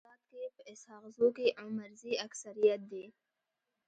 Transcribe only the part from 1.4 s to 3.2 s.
عمرزي اکثريت دي.